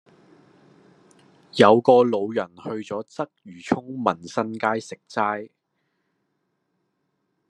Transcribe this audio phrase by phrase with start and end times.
[1.57, 5.51] 有個老人去左鰂魚涌民新街食齋